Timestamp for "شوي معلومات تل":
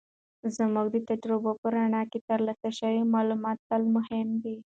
2.79-3.83